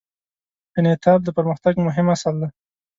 [0.79, 2.47] انعطاف د پرمختګ مهم اصل دی.